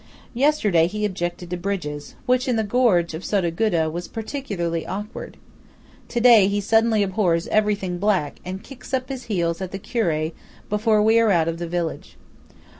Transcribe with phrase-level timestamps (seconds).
[0.33, 5.37] Yesterday he objected to bridges, which in the gorge of Sottoguda was particularly awkward.
[6.07, 10.31] To day he suddenly abhors everything black, and kicks up his heels at the curé
[10.71, 12.17] before we are out of the village.